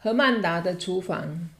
[0.00, 1.50] 何曼达的厨房，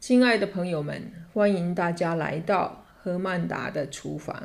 [0.00, 4.42] 亲爱的朋友们，欢迎大家来到何曼达的厨房。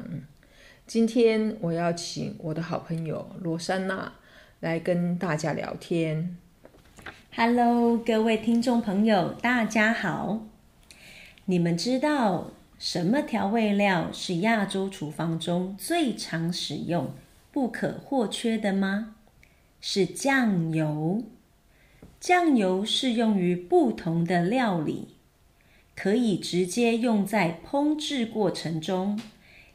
[0.86, 4.14] 今天我要请我的好朋友罗珊娜
[4.60, 6.38] 来跟大家聊天。
[7.36, 10.46] Hello，各位听众朋友，大家好。
[11.46, 17.12] 你们知道什么调味料是亚洲厨房中最常使用、
[17.52, 19.16] 不可或缺的吗？
[19.80, 21.24] 是酱油。
[22.22, 25.08] 酱油适用于不同的料理，
[25.96, 29.20] 可以直接用在烹制过程中，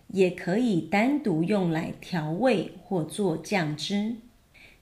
[0.06, 4.14] 也可以单独用来调味或做酱汁。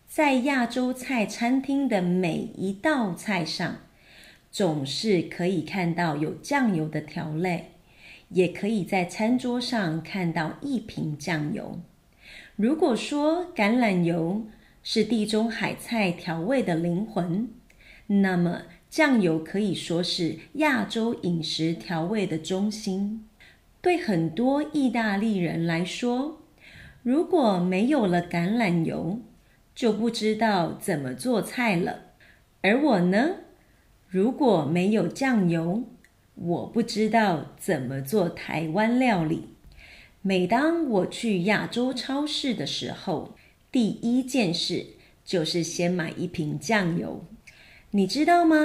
[0.07, 3.79] 在亚洲菜餐厅的每一道菜上，
[4.53, 7.71] 总是可以看到有酱油的调类，
[8.29, 11.81] 也可以在餐桌上看到一瓶酱油。
[12.57, 14.43] 如果说橄榄油，
[14.87, 17.49] 是地中海菜调味的灵魂，
[18.07, 23.27] 那么酱油可以说是亚洲饮食调味的中心。
[23.81, 26.43] 对很多意大利人来说，
[27.03, 29.21] 如果没有了橄榄油，
[29.75, 32.01] 就不知道怎么做菜了。
[32.61, 33.37] 而我呢，
[34.07, 35.85] 如果没有酱油，
[36.35, 39.49] 我不知道怎么做台湾料理。
[40.21, 43.35] 每当我去亚洲超市的时候，
[43.75, 44.87] 第一件事
[45.25, 47.25] 就是先买一瓶酱油，
[47.91, 48.57] 你知道吗？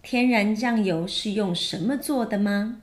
[0.00, 2.80] 天然酱油是用什么做的吗？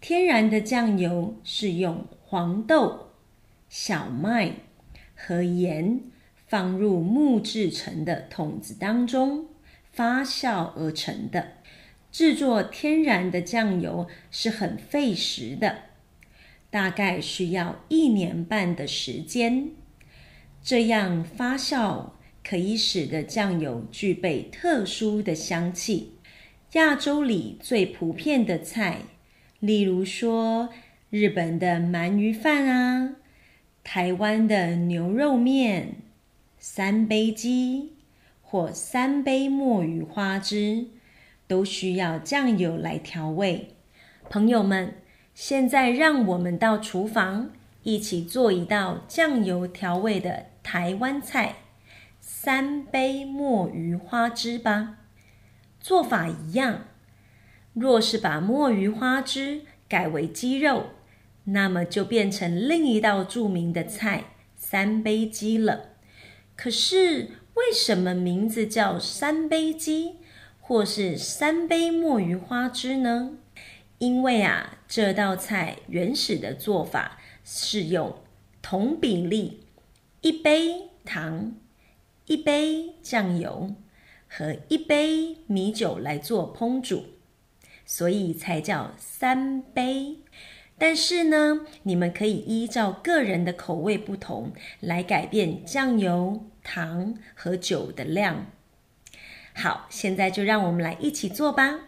[0.00, 3.08] 天然的酱油是用黄豆、
[3.68, 4.52] 小麦
[5.16, 6.00] 和盐
[6.46, 9.48] 放入木制成的桶子当中
[9.90, 11.54] 发酵而成的。
[12.12, 15.76] 制作天然的酱油是很费时的，
[16.70, 19.70] 大概需要一年半的时间。
[20.62, 22.10] 这样发酵
[22.44, 26.12] 可以使得酱油具备特殊的香气。
[26.72, 28.98] 亚洲里最普遍的菜，
[29.58, 30.68] 例如说
[31.08, 33.16] 日本的鳗鱼饭啊，
[33.82, 35.96] 台湾的牛肉面、
[36.58, 37.94] 三杯鸡
[38.42, 40.86] 或三杯墨鱼花汁，
[41.48, 43.70] 都需要酱油来调味。
[44.28, 44.94] 朋友们，
[45.34, 47.50] 现在让我们到厨房
[47.82, 50.49] 一起做一道酱油调味的。
[50.72, 51.56] 台湾菜
[52.20, 54.98] 三杯墨鱼花枝吧，
[55.80, 56.84] 做法一样。
[57.72, 60.90] 若是把墨鱼花枝改为鸡肉，
[61.42, 65.86] 那么就变成另一道著名的菜三杯鸡了。
[66.54, 70.18] 可是为什么名字叫三杯鸡，
[70.60, 73.32] 或是三杯墨鱼花枝呢？
[73.98, 78.22] 因为啊，这道菜原始的做法是用
[78.62, 79.64] 同比例。
[80.22, 81.54] 一杯糖、
[82.26, 83.74] 一杯酱油
[84.28, 87.04] 和一杯米酒来做烹煮，
[87.86, 90.18] 所以才叫三杯。
[90.76, 98.46] 但是呢，你们可以依照个人的口味不同来改变酱油、糖和酒的量。
[99.54, 101.80] 好，现在就让我们来一起做吧。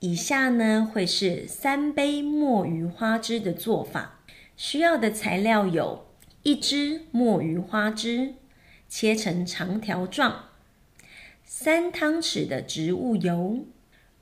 [0.00, 4.20] 以下呢会是三杯墨鱼花汁的做法，
[4.56, 6.07] 需要的材料有。
[6.48, 8.32] 一支墨鱼花枝
[8.88, 10.46] 切成长条状，
[11.44, 13.66] 三汤匙的植物油，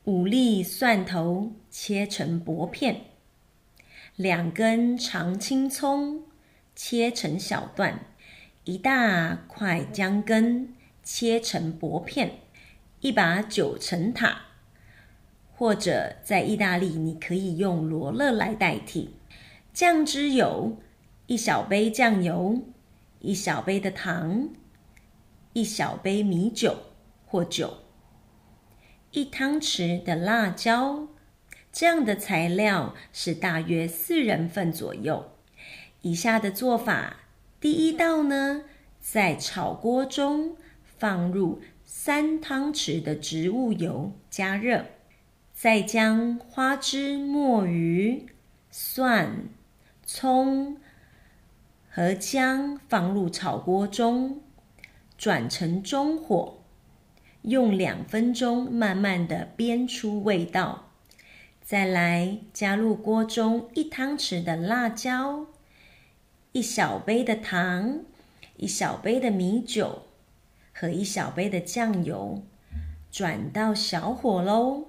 [0.02, 3.02] 五粒蒜头切成薄片，
[4.16, 6.24] 两根长青葱
[6.74, 8.00] 切成小段，
[8.64, 12.40] 一大块姜根切成薄片，
[13.02, 14.46] 一把九层塔，
[15.54, 19.14] 或者在意大利你可以用罗勒来代替。
[19.72, 20.78] 酱汁有。
[21.28, 22.62] 一小杯酱油，
[23.18, 24.50] 一小杯的糖，
[25.54, 26.76] 一小杯米酒
[27.26, 27.78] 或酒，
[29.10, 31.08] 一汤匙的辣椒，
[31.72, 35.32] 这样的材料是大约四人份左右。
[36.02, 37.16] 以下的做法，
[37.58, 38.62] 第一道呢，
[39.00, 44.86] 在炒锅中放入三汤匙的植物油，加热，
[45.52, 48.26] 再将花枝、墨鱼、
[48.70, 49.48] 蒜、
[50.04, 50.76] 葱。
[51.96, 54.42] 和姜放入炒锅中，
[55.16, 56.58] 转成中火，
[57.40, 60.90] 用两分钟慢慢的煸出味道。
[61.62, 65.46] 再来加入锅中一汤匙的辣椒，
[66.52, 68.00] 一小杯的糖，
[68.58, 70.02] 一小杯的米酒
[70.74, 72.42] 和一小杯的酱油，
[73.10, 74.88] 转到小火喽。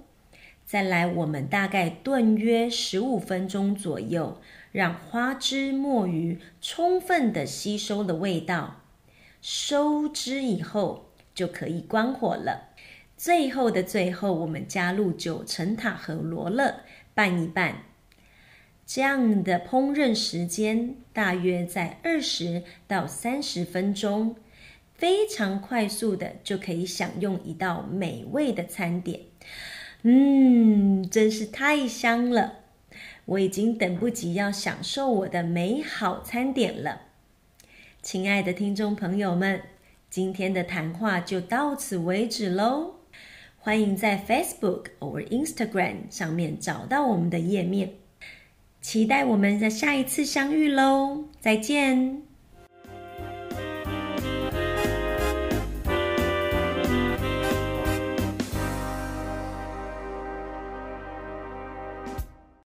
[0.65, 4.41] 再来，我们大概炖约十五分钟左右。
[4.71, 8.81] 让花枝墨鱼充分的吸收了味道，
[9.41, 12.69] 收汁以后就可以关火了。
[13.15, 16.81] 最后的最后，我们加入九层塔和罗勒
[17.13, 17.83] 拌一拌。
[18.85, 24.35] 这样的烹饪时间大约在二十到三十分钟，
[24.93, 29.21] 非常快速的就可以享用一道美味的餐点。
[30.03, 32.59] 嗯，真是太香了！
[33.27, 37.01] 我已经等不及要享受我的美好餐点了。
[38.01, 39.61] 亲爱的听众朋友们，
[40.09, 42.95] 今天的谈话就到此为止喽。
[43.57, 47.95] 欢迎在 Facebook 或 Instagram 上面找到我们的页面，
[48.79, 51.25] 期待我们的下一次相遇喽！
[51.41, 52.26] 再见。